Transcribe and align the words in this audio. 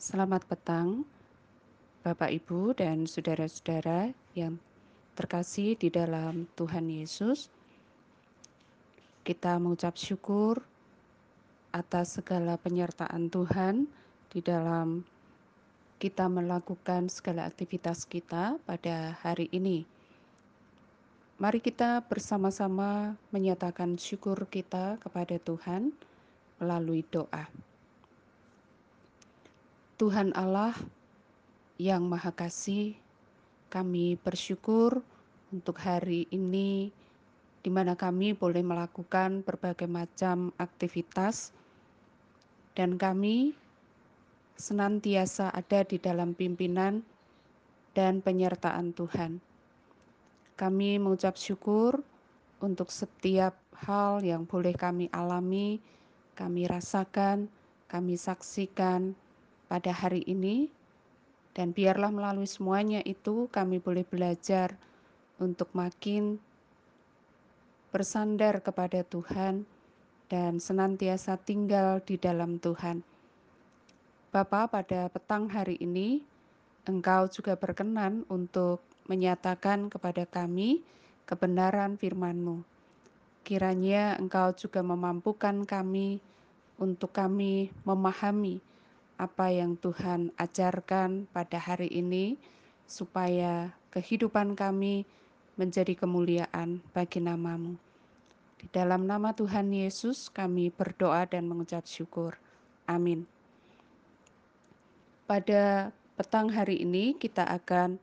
Selamat 0.00 0.48
petang, 0.48 1.04
Bapak, 2.00 2.32
Ibu, 2.32 2.72
dan 2.72 3.04
saudara-saudara 3.04 4.08
yang 4.32 4.56
terkasih 5.12 5.76
di 5.76 5.92
dalam 5.92 6.48
Tuhan 6.56 6.88
Yesus. 6.88 7.52
Kita 9.28 9.60
mengucap 9.60 10.00
syukur 10.00 10.64
atas 11.76 12.16
segala 12.16 12.56
penyertaan 12.56 13.28
Tuhan 13.28 13.92
di 14.32 14.40
dalam 14.40 15.04
kita 16.00 16.32
melakukan 16.32 17.12
segala 17.12 17.44
aktivitas 17.44 18.08
kita 18.08 18.56
pada 18.64 19.20
hari 19.20 19.52
ini. 19.52 19.84
Mari 21.36 21.60
kita 21.60 22.00
bersama-sama 22.08 23.20
menyatakan 23.36 24.00
syukur 24.00 24.48
kita 24.48 24.96
kepada 24.96 25.36
Tuhan 25.36 25.92
melalui 26.56 27.04
doa. 27.04 27.69
Tuhan 30.00 30.32
Allah 30.32 30.72
yang 31.76 32.08
Maha 32.08 32.32
Kasih, 32.32 32.96
kami 33.68 34.16
bersyukur 34.16 35.04
untuk 35.52 35.76
hari 35.76 36.24
ini 36.32 36.88
di 37.60 37.68
mana 37.68 37.92
kami 37.92 38.32
boleh 38.32 38.64
melakukan 38.64 39.44
berbagai 39.44 39.84
macam 39.84 40.56
aktivitas 40.56 41.52
dan 42.72 42.96
kami 42.96 43.52
senantiasa 44.56 45.52
ada 45.52 45.84
di 45.84 46.00
dalam 46.00 46.32
pimpinan 46.32 47.04
dan 47.92 48.24
penyertaan 48.24 48.96
Tuhan. 48.96 49.36
Kami 50.56 50.96
mengucap 50.96 51.36
syukur 51.36 52.00
untuk 52.64 52.88
setiap 52.88 53.52
hal 53.84 54.24
yang 54.24 54.48
boleh 54.48 54.72
kami 54.72 55.12
alami, 55.12 55.76
kami 56.32 56.64
rasakan, 56.64 57.52
kami 57.84 58.16
saksikan, 58.16 59.12
pada 59.70 59.94
hari 59.94 60.26
ini 60.26 60.66
dan 61.54 61.70
biarlah 61.70 62.10
melalui 62.10 62.50
semuanya 62.50 62.98
itu 63.06 63.46
kami 63.54 63.78
boleh 63.78 64.02
belajar 64.02 64.74
untuk 65.38 65.70
makin 65.70 66.42
bersandar 67.94 68.58
kepada 68.58 69.06
Tuhan 69.06 69.62
dan 70.26 70.58
senantiasa 70.58 71.38
tinggal 71.38 72.02
di 72.02 72.18
dalam 72.18 72.58
Tuhan. 72.58 73.02
Bapa, 74.30 74.66
pada 74.66 75.06
petang 75.10 75.46
hari 75.50 75.78
ini 75.78 76.22
Engkau 76.86 77.30
juga 77.30 77.54
berkenan 77.54 78.26
untuk 78.30 78.82
menyatakan 79.10 79.90
kepada 79.90 80.22
kami 80.26 80.82
kebenaran 81.26 81.98
firman-Mu. 81.98 82.62
Kiranya 83.42 84.18
Engkau 84.18 84.54
juga 84.54 84.82
memampukan 84.86 85.66
kami 85.66 86.22
untuk 86.78 87.10
kami 87.10 87.74
memahami 87.82 88.62
apa 89.20 89.52
yang 89.52 89.76
Tuhan 89.76 90.32
ajarkan 90.40 91.28
pada 91.28 91.60
hari 91.60 91.92
ini, 91.92 92.40
supaya 92.88 93.68
kehidupan 93.92 94.56
kami 94.56 95.04
menjadi 95.60 95.92
kemuliaan 95.92 96.80
bagi 96.96 97.20
namamu. 97.20 97.76
Di 98.56 98.64
dalam 98.72 99.04
nama 99.04 99.36
Tuhan 99.36 99.68
Yesus 99.76 100.32
kami 100.32 100.72
berdoa 100.72 101.28
dan 101.28 101.44
mengucap 101.44 101.84
syukur. 101.84 102.40
Amin. 102.88 103.28
Pada 105.28 105.92
petang 106.16 106.48
hari 106.48 106.80
ini 106.80 107.12
kita 107.12 107.44
akan 107.44 108.00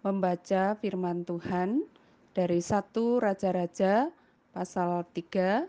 membaca 0.00 0.72
firman 0.80 1.22
Tuhan 1.22 1.84
dari 2.32 2.60
satu 2.64 3.20
Raja-Raja 3.20 4.08
pasal 4.56 5.04
3 5.12 5.68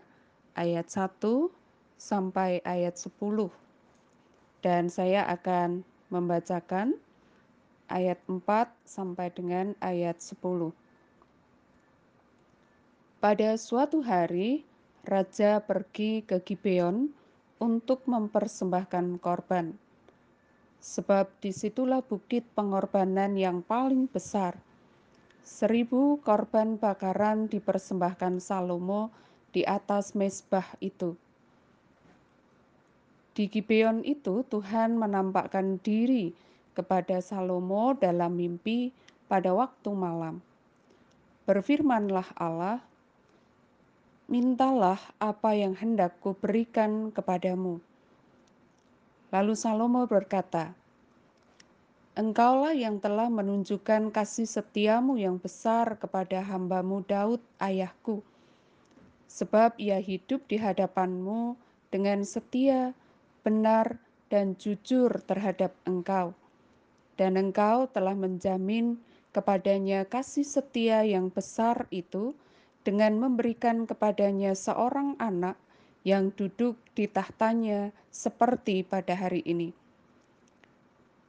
ayat 0.56 0.86
1 0.88 1.20
sampai 1.96 2.64
ayat 2.64 2.96
10 2.96 3.67
dan 4.58 4.90
saya 4.90 5.22
akan 5.30 5.86
membacakan 6.10 6.98
ayat 7.88 8.18
4 8.26 8.42
sampai 8.84 9.30
dengan 9.30 9.72
ayat 9.78 10.18
10. 10.20 10.74
Pada 13.18 13.50
suatu 13.58 13.98
hari, 14.02 14.62
raja 15.06 15.58
pergi 15.62 16.22
ke 16.22 16.38
Gibeon 16.42 17.10
untuk 17.58 18.06
mempersembahkan 18.06 19.18
korban. 19.18 19.74
Sebab 20.78 21.26
di 21.42 21.50
situlah 21.50 22.02
bukit 22.06 22.46
pengorbanan 22.54 23.34
yang 23.34 23.66
paling 23.66 24.06
besar. 24.06 24.54
Seribu 25.42 26.22
korban 26.22 26.78
bakaran 26.78 27.50
dipersembahkan 27.50 28.38
Salomo 28.38 29.10
di 29.50 29.66
atas 29.66 30.14
mesbah 30.14 30.76
itu 30.78 31.18
di 33.38 33.46
Gibeon 33.46 34.02
itu 34.02 34.42
Tuhan 34.50 34.98
menampakkan 34.98 35.78
diri 35.78 36.34
kepada 36.74 37.22
Salomo 37.22 37.94
dalam 37.94 38.34
mimpi 38.34 38.90
pada 39.30 39.54
waktu 39.54 39.94
malam. 39.94 40.42
Berfirmanlah 41.46 42.34
Allah, 42.34 42.82
mintalah 44.26 44.98
apa 45.22 45.54
yang 45.54 45.78
hendak 45.78 46.18
kuberikan 46.18 47.14
kepadamu. 47.14 47.78
Lalu 49.30 49.54
Salomo 49.54 50.02
berkata, 50.10 50.74
Engkaulah 52.18 52.74
yang 52.74 52.98
telah 52.98 53.30
menunjukkan 53.30 54.10
kasih 54.10 54.50
setiamu 54.50 55.14
yang 55.14 55.38
besar 55.38 55.94
kepada 55.94 56.42
hambamu 56.42 57.06
Daud 57.06 57.38
ayahku, 57.62 58.18
sebab 59.30 59.78
ia 59.78 60.02
hidup 60.02 60.42
di 60.50 60.58
hadapanmu 60.58 61.54
dengan 61.94 62.26
setia 62.26 62.98
benar, 63.48 63.96
dan 64.28 64.60
jujur 64.60 65.08
terhadap 65.24 65.72
engkau. 65.88 66.36
Dan 67.16 67.40
engkau 67.40 67.88
telah 67.88 68.12
menjamin 68.12 69.00
kepadanya 69.32 70.04
kasih 70.04 70.44
setia 70.44 71.00
yang 71.08 71.32
besar 71.32 71.88
itu 71.88 72.36
dengan 72.84 73.16
memberikan 73.16 73.88
kepadanya 73.88 74.52
seorang 74.52 75.16
anak 75.16 75.56
yang 76.04 76.28
duduk 76.36 76.76
di 76.92 77.08
tahtanya 77.08 77.88
seperti 78.12 78.84
pada 78.84 79.16
hari 79.16 79.40
ini. 79.48 79.72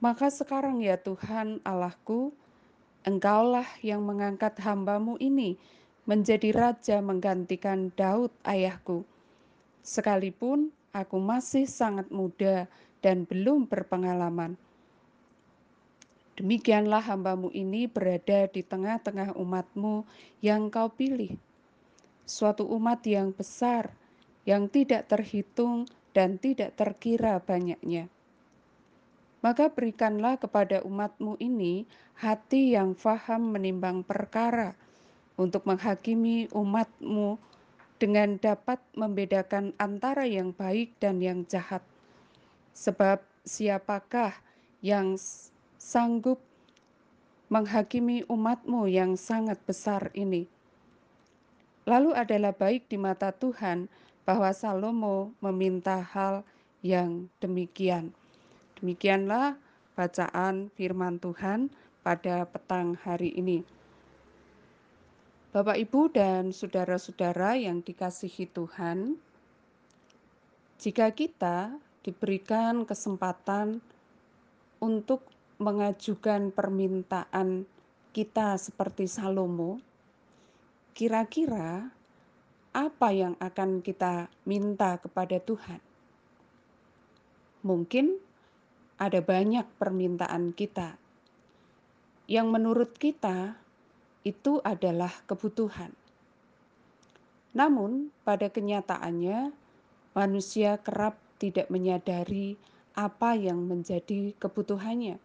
Maka 0.03 0.27
sekarang 0.27 0.83
ya 0.83 0.99
Tuhan 0.99 1.63
Allahku, 1.63 2.35
Engkaulah 3.07 3.67
yang 3.79 4.03
mengangkat 4.03 4.59
hambamu 4.59 5.15
ini 5.23 5.55
menjadi 6.03 6.51
raja 6.51 6.99
menggantikan 6.99 7.95
Daud 7.95 8.27
ayahku. 8.43 9.07
Sekalipun 9.79 10.75
Aku 10.89 11.21
masih 11.21 11.69
sangat 11.69 12.09
muda 12.09 12.65
dan 13.05 13.29
belum 13.29 13.69
berpengalaman. 13.69 14.57
Demikianlah 16.39 17.03
hambamu 17.03 17.51
ini 17.51 17.85
berada 17.85 18.47
di 18.47 18.63
tengah-tengah 18.63 19.35
umatmu 19.35 20.07
yang 20.39 20.71
kau 20.71 20.87
pilih. 20.87 21.35
Suatu 22.23 22.63
umat 22.73 23.03
yang 23.03 23.35
besar, 23.35 23.91
yang 24.47 24.71
tidak 24.71 25.11
terhitung 25.11 25.83
dan 26.15 26.39
tidak 26.39 26.73
terkira 26.79 27.37
banyaknya. 27.43 28.07
Maka 29.45 29.67
berikanlah 29.71 30.39
kepada 30.39 30.81
umatmu 30.83 31.35
ini 31.37 31.83
hati 32.17 32.75
yang 32.75 32.95
faham 32.95 33.55
menimbang 33.55 34.03
perkara 34.03 34.75
untuk 35.39 35.63
menghakimi 35.63 36.51
umatmu 36.51 37.39
dengan 37.99 38.39
dapat 38.39 38.79
membedakan 38.95 39.75
antara 39.75 40.23
yang 40.23 40.55
baik 40.55 40.95
dan 41.03 41.19
yang 41.19 41.43
jahat. 41.45 41.83
Sebab 42.71 43.19
siapakah 43.43 44.31
yang 44.79 45.19
sanggup 45.75 46.39
menghakimi 47.51 48.23
umatmu 48.31 48.87
yang 48.87 49.19
sangat 49.19 49.59
besar 49.67 50.09
ini? 50.15 50.47
Lalu 51.83 52.15
adalah 52.15 52.55
baik 52.55 52.87
di 52.87 52.95
mata 52.95 53.35
Tuhan 53.35 53.91
bahwa 54.23 54.53
Salomo 54.55 55.35
meminta 55.43 55.99
hal 55.99 56.47
yang 56.79 57.27
demikian. 57.43 58.15
Demikianlah 58.79 59.59
bacaan 59.99 60.71
firman 60.79 61.19
Tuhan 61.19 61.67
pada 61.99 62.47
petang 62.47 62.95
hari 63.03 63.35
ini. 63.35 63.65
Bapak, 65.49 65.81
Ibu, 65.81 66.13
dan 66.13 66.53
saudara-saudara 66.53 67.57
yang 67.57 67.81
dikasihi 67.81 68.53
Tuhan, 68.53 69.17
jika 70.77 71.09
kita 71.09 71.73
diberikan 72.05 72.85
kesempatan 72.85 73.81
untuk 74.77 75.25
mengajukan 75.57 76.53
permintaan 76.53 77.65
kita 78.13 78.61
seperti 78.61 79.09
Salomo, 79.09 79.81
kira-kira 80.93 81.97
apa 82.69 83.09
yang 83.09 83.33
akan 83.41 83.81
kita 83.81 84.29
minta 84.45 85.01
kepada 85.01 85.41
Tuhan? 85.41 85.81
Mungkin 87.65 88.21
ada 89.01 89.17
banyak 89.17 89.65
permintaan 89.81 90.53
kita 90.53 90.93
yang 92.29 92.53
menurut 92.53 92.93
kita 93.01 93.57
itu 94.23 94.59
adalah 94.63 95.11
kebutuhan. 95.25 95.95
Namun, 97.55 98.13
pada 98.21 98.51
kenyataannya, 98.51 99.51
manusia 100.13 100.77
kerap 100.79 101.17
tidak 101.39 101.71
menyadari 101.71 102.59
apa 102.93 103.33
yang 103.33 103.63
menjadi 103.63 104.35
kebutuhannya. 104.37 105.17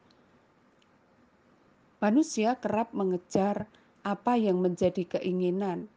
Manusia 1.98 2.54
kerap 2.60 2.94
mengejar 2.94 3.66
apa 4.04 4.36
yang 4.36 4.60
menjadi 4.60 5.18
keinginan 5.18 5.88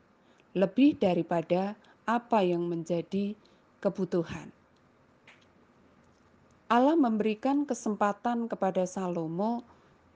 lebih 0.55 0.97
daripada 0.97 1.75
apa 2.07 2.41
yang 2.41 2.65
menjadi 2.65 3.35
kebutuhan. 3.83 4.49
Allah 6.67 6.99
memberikan 6.99 7.63
kesempatan 7.63 8.51
kepada 8.51 8.83
Salomo 8.83 9.63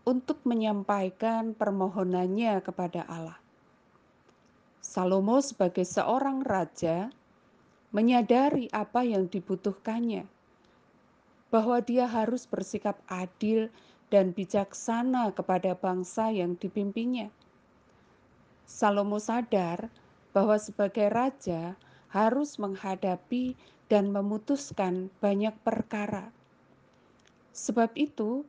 untuk 0.03 0.41
menyampaikan 0.43 1.53
permohonannya 1.53 2.61
kepada 2.65 3.05
Allah. 3.05 3.39
Salomo 4.81 5.39
sebagai 5.39 5.85
seorang 5.85 6.41
raja 6.41 7.13
menyadari 7.93 8.71
apa 8.73 9.03
yang 9.05 9.27
dibutuhkannya, 9.27 10.25
bahwa 11.51 11.77
dia 11.83 12.07
harus 12.07 12.47
bersikap 12.47 12.97
adil 13.11 13.67
dan 14.09 14.31
bijaksana 14.31 15.31
kepada 15.35 15.75
bangsa 15.75 16.31
yang 16.31 16.55
dipimpinnya. 16.55 17.29
Salomo 18.65 19.19
sadar 19.19 19.91
bahwa 20.31 20.55
sebagai 20.55 21.11
raja 21.11 21.75
harus 22.11 22.55
menghadapi 22.55 23.59
dan 23.91 24.11
memutuskan 24.11 25.11
banyak 25.19 25.51
perkara 25.67 26.31
Sebab 27.51 27.91
itu, 27.99 28.47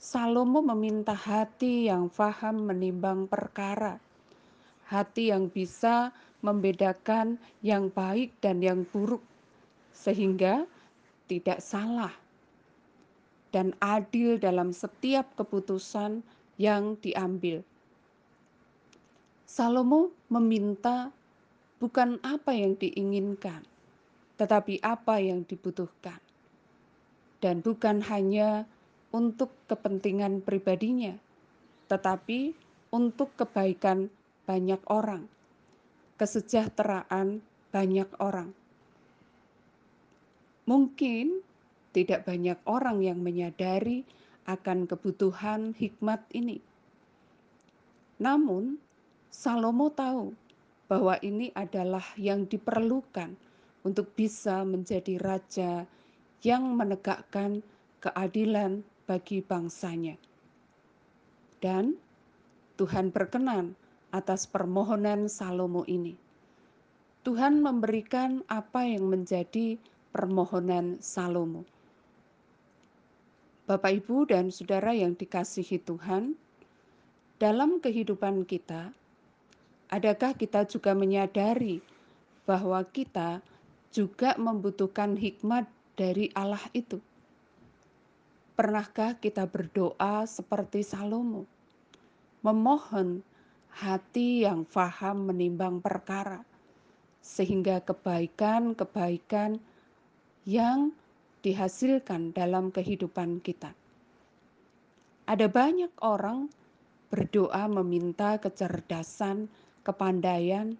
Salomo 0.00 0.60
meminta 0.60 1.14
hati 1.14 1.88
yang 1.88 2.10
faham 2.10 2.66
menimbang 2.68 3.30
perkara, 3.30 3.96
hati 4.90 5.32
yang 5.32 5.48
bisa 5.48 6.12
membedakan 6.44 7.40
yang 7.64 7.88
baik 7.88 8.34
dan 8.42 8.60
yang 8.60 8.84
buruk, 8.84 9.22
sehingga 9.94 10.68
tidak 11.30 11.64
salah 11.64 12.12
dan 13.54 13.72
adil 13.78 14.36
dalam 14.36 14.74
setiap 14.74 15.30
keputusan 15.38 16.20
yang 16.58 16.98
diambil. 17.00 17.62
Salomo 19.46 20.10
meminta 20.26 21.14
bukan 21.78 22.18
apa 22.26 22.50
yang 22.50 22.74
diinginkan, 22.74 23.62
tetapi 24.34 24.82
apa 24.82 25.22
yang 25.22 25.46
dibutuhkan 25.46 26.18
dan 27.44 27.60
bukan 27.60 28.00
hanya 28.08 28.64
untuk 29.14 29.54
kepentingan 29.70 30.42
pribadinya, 30.42 31.14
tetapi 31.86 32.50
untuk 32.90 33.30
kebaikan 33.38 34.10
banyak 34.42 34.82
orang, 34.90 35.30
kesejahteraan 36.18 37.38
banyak 37.70 38.10
orang. 38.18 38.50
Mungkin 40.66 41.46
tidak 41.94 42.26
banyak 42.26 42.58
orang 42.66 42.98
yang 43.06 43.22
menyadari 43.22 44.02
akan 44.50 44.90
kebutuhan 44.90 45.78
hikmat 45.78 46.26
ini. 46.34 46.58
Namun, 48.18 48.82
Salomo 49.30 49.94
tahu 49.94 50.34
bahwa 50.90 51.18
ini 51.22 51.54
adalah 51.54 52.04
yang 52.18 52.46
diperlukan 52.50 53.34
untuk 53.86 54.10
bisa 54.18 54.62
menjadi 54.62 55.18
raja 55.20 55.86
yang 56.44 56.76
menegakkan 56.76 57.64
keadilan 58.04 58.84
bagi 59.04 59.44
bangsanya. 59.44 60.16
Dan 61.60 61.96
Tuhan 62.76 63.14
berkenan 63.14 63.78
atas 64.12 64.44
permohonan 64.50 65.30
Salomo 65.30 65.86
ini. 65.88 66.14
Tuhan 67.24 67.64
memberikan 67.64 68.44
apa 68.52 68.84
yang 68.84 69.08
menjadi 69.08 69.80
permohonan 70.12 71.00
Salomo. 71.00 71.64
Bapak, 73.64 74.04
Ibu, 74.04 74.28
dan 74.28 74.52
saudara 74.52 74.92
yang 74.92 75.16
dikasihi 75.16 75.80
Tuhan, 75.80 76.36
dalam 77.40 77.80
kehidupan 77.80 78.44
kita, 78.44 78.92
adakah 79.88 80.36
kita 80.36 80.68
juga 80.68 80.92
menyadari 80.92 81.80
bahwa 82.44 82.84
kita 82.84 83.40
juga 83.88 84.36
membutuhkan 84.36 85.16
hikmat 85.16 85.64
dari 85.96 86.28
Allah 86.36 86.60
itu. 86.76 87.00
Pernahkah 88.54 89.18
kita 89.18 89.50
berdoa 89.50 90.22
seperti 90.30 90.86
Salomo, 90.86 91.42
memohon 92.46 93.26
hati 93.74 94.46
yang 94.46 94.62
faham 94.62 95.26
menimbang 95.26 95.82
perkara, 95.82 96.46
sehingga 97.18 97.82
kebaikan-kebaikan 97.82 99.58
yang 100.46 100.94
dihasilkan 101.42 102.30
dalam 102.30 102.70
kehidupan 102.70 103.42
kita. 103.42 103.74
Ada 105.26 105.50
banyak 105.50 105.90
orang 106.06 106.46
berdoa 107.10 107.66
meminta 107.66 108.38
kecerdasan, 108.38 109.50
kepandaian, 109.82 110.78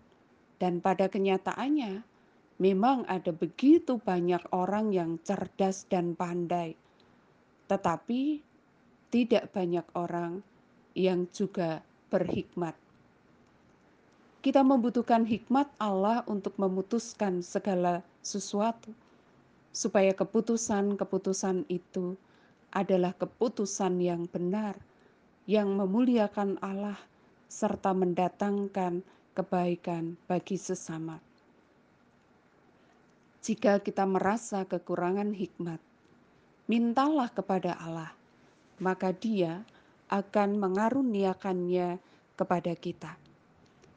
dan 0.62 0.78
pada 0.78 1.10
kenyataannya 1.10 2.06
Memang 2.54 3.02
ada 3.10 3.34
begitu 3.34 3.98
banyak 3.98 4.38
orang 4.54 4.94
yang 4.94 5.18
cerdas 5.26 5.90
dan 5.90 6.14
pandai, 6.14 6.78
tetapi 7.70 8.42
tidak 9.08 9.50
banyak 9.54 9.86
orang 9.94 10.42
yang 10.94 11.26
juga 11.30 11.82
berhikmat. 12.10 12.74
Kita 14.44 14.60
membutuhkan 14.60 15.24
hikmat 15.24 15.72
Allah 15.80 16.20
untuk 16.28 16.52
memutuskan 16.60 17.40
segala 17.40 18.04
sesuatu, 18.20 18.92
supaya 19.72 20.12
keputusan-keputusan 20.12 21.64
itu 21.72 22.14
adalah 22.74 23.16
keputusan 23.16 24.02
yang 24.04 24.28
benar, 24.28 24.76
yang 25.48 25.72
memuliakan 25.72 26.60
Allah, 26.60 26.98
serta 27.48 27.94
mendatangkan 27.94 29.00
kebaikan 29.32 30.20
bagi 30.28 30.60
sesama. 30.60 31.22
Jika 33.44 33.80
kita 33.80 34.08
merasa 34.08 34.64
kekurangan 34.64 35.32
hikmat, 35.36 35.80
mintalah 36.64 37.28
kepada 37.28 37.76
Allah, 37.76 38.12
maka 38.80 39.12
Dia 39.12 39.64
akan 40.08 40.60
mengaruniakannya 40.60 42.00
kepada 42.34 42.72
kita. 42.76 43.12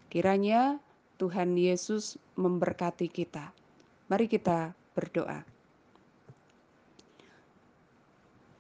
Kiranya 0.08 0.80
Tuhan 1.20 1.58
Yesus 1.58 2.16
memberkati 2.38 3.10
kita. 3.10 3.52
Mari 4.08 4.30
kita 4.32 4.72
berdoa. 4.96 5.44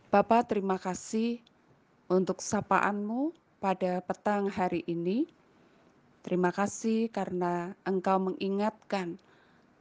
Bapa, 0.08 0.44
terima 0.44 0.80
kasih 0.80 1.40
untuk 2.08 2.40
sapaanmu 2.40 3.36
pada 3.60 4.00
petang 4.04 4.48
hari 4.48 4.84
ini. 4.88 5.28
Terima 6.24 6.52
kasih 6.52 7.08
karena 7.08 7.72
Engkau 7.88 8.20
mengingatkan 8.20 9.16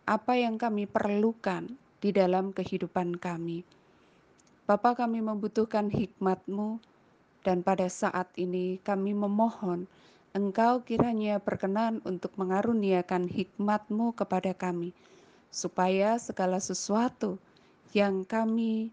apa 0.07 0.39
yang 0.39 0.55
kami 0.55 0.87
perlukan 0.87 1.67
di 1.99 2.15
dalam 2.15 2.55
kehidupan 2.55 3.19
kami. 3.19 3.67
Bapa 4.67 4.99
kami 4.99 5.23
membutuhkan 5.23 5.87
hikmat-Mu 5.95 6.83
dan 7.47 7.63
pada 7.63 7.87
saat 7.87 8.27
ini 8.35 8.83
kami 8.83 9.15
memohon 9.15 9.87
Engkau 10.37 10.85
kiranya 10.85 11.41
berkenan 11.41 12.05
untuk 12.05 12.37
mengaruniakan 12.37 13.25
hikmat-Mu 13.25 14.13
kepada 14.13 14.53
kami, 14.53 14.93
supaya 15.49 16.21
segala 16.21 16.61
sesuatu 16.61 17.41
yang 17.97 18.21
kami 18.21 18.93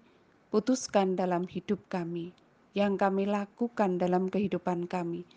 putuskan 0.53 1.19
dalam 1.19 1.43
hidup 1.43 1.83
kami, 1.91 2.31
yang 2.71 2.95
kami 2.95 3.27
lakukan 3.27 3.99
dalam 3.99 4.31
kehidupan 4.31 4.87
kami, 4.87 5.27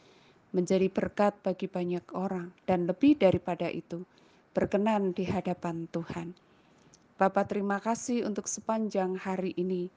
menjadi 0.54 0.86
berkat 0.92 1.34
bagi 1.42 1.66
banyak 1.66 2.06
orang, 2.14 2.54
dan 2.70 2.86
lebih 2.86 3.18
daripada 3.18 3.66
itu, 3.66 4.06
berkenan 4.54 5.10
di 5.10 5.26
hadapan 5.26 5.90
Tuhan. 5.90 6.38
Bapak 7.18 7.50
terima 7.50 7.82
kasih 7.82 8.22
untuk 8.22 8.46
sepanjang 8.46 9.18
hari 9.18 9.58
ini 9.58 9.90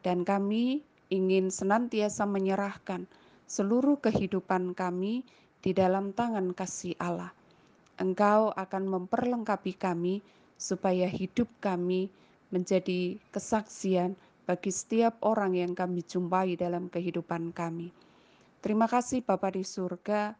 dan 0.00 0.24
kami 0.26 0.82
ingin 1.08 1.48
senantiasa 1.52 2.26
menyerahkan 2.26 3.06
seluruh 3.46 4.02
kehidupan 4.02 4.74
kami 4.74 5.22
di 5.62 5.70
dalam 5.70 6.10
tangan 6.10 6.50
kasih 6.52 6.98
Allah. 6.98 7.30
Engkau 7.96 8.52
akan 8.52 8.84
memperlengkapi 8.84 9.78
kami 9.78 10.20
supaya 10.58 11.08
hidup 11.08 11.48
kami 11.62 12.12
menjadi 12.52 13.16
kesaksian 13.32 14.18
bagi 14.46 14.70
setiap 14.70 15.18
orang 15.26 15.58
yang 15.58 15.72
kami 15.74 16.06
jumpai 16.06 16.54
dalam 16.54 16.86
kehidupan 16.86 17.50
kami. 17.50 17.90
Terima 18.62 18.86
kasih 18.86 19.22
Bapak 19.22 19.58
di 19.58 19.66
surga, 19.66 20.34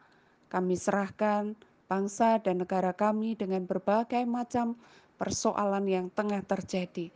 kami 0.46 0.78
serahkan 0.78 1.58
bangsa 1.86 2.38
dan 2.42 2.62
negara 2.62 2.94
kami 2.94 3.38
dengan 3.38 3.66
berbagai 3.66 4.22
macam 4.26 4.78
persoalan 5.18 5.86
yang 5.86 6.06
tengah 6.14 6.42
terjadi. 6.42 7.10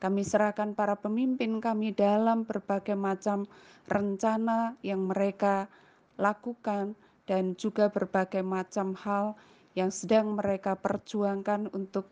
Kami 0.00 0.24
serahkan 0.24 0.72
para 0.72 0.96
pemimpin 0.96 1.60
kami 1.60 1.92
dalam 1.92 2.48
berbagai 2.48 2.96
macam 2.96 3.44
rencana 3.84 4.72
yang 4.80 5.04
mereka 5.04 5.68
lakukan 6.16 6.96
dan 7.28 7.52
juga 7.60 7.92
berbagai 7.92 8.40
macam 8.40 8.96
hal 8.96 9.36
yang 9.76 9.92
sedang 9.92 10.40
mereka 10.40 10.72
perjuangkan 10.72 11.68
untuk 11.76 12.08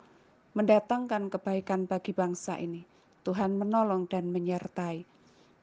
mendatangkan 0.52 1.32
kebaikan 1.32 1.88
bagi 1.88 2.12
bangsa 2.12 2.60
ini. 2.60 2.84
Tuhan 3.24 3.56
menolong 3.56 4.04
dan 4.04 4.28
menyertai. 4.28 5.08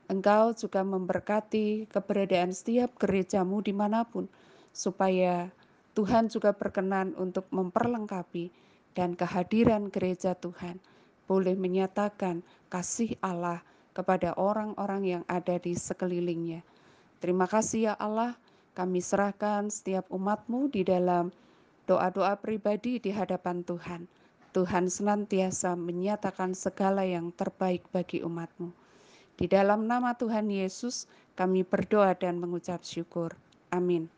Engkau 0.10 0.58
juga 0.58 0.82
memberkati 0.82 1.86
keberadaan 1.94 2.50
setiap 2.58 2.98
gerejamu 2.98 3.62
di 3.62 3.74
mana 3.74 4.02
pun, 4.02 4.26
supaya 4.74 5.54
Tuhan 5.94 6.34
juga 6.34 6.58
berkenan 6.58 7.14
untuk 7.22 7.46
memperlengkapi 7.54 8.50
dan 8.98 9.14
kehadiran 9.14 9.94
gereja 9.94 10.34
Tuhan 10.34 10.82
boleh 11.26 11.58
menyatakan 11.58 12.46
kasih 12.70 13.18
Allah 13.22 13.62
kepada 13.96 14.36
orang-orang 14.36 15.04
yang 15.20 15.24
ada 15.32 15.56
di 15.58 15.74
sekelilingnya. 15.74 16.62
Terima 17.24 17.48
kasih 17.48 17.92
ya 17.92 17.94
Allah, 17.96 18.36
kami 18.76 19.00
serahkan 19.00 19.72
setiap 19.72 20.06
umatmu 20.12 20.68
di 20.68 20.84
dalam 20.84 21.32
doa-doa 21.88 22.36
pribadi 22.38 23.00
di 23.00 23.10
hadapan 23.10 23.64
Tuhan. 23.64 24.06
Tuhan 24.52 24.88
senantiasa 24.88 25.76
menyatakan 25.76 26.56
segala 26.56 27.04
yang 27.04 27.32
terbaik 27.36 27.84
bagi 27.92 28.24
umatmu. 28.24 28.72
Di 29.36 29.52
dalam 29.52 29.84
nama 29.84 30.16
Tuhan 30.16 30.48
Yesus 30.48 31.12
kami 31.36 31.68
berdoa 31.68 32.16
dan 32.16 32.40
mengucap 32.40 32.80
syukur. 32.88 33.36
Amin. 33.68 34.15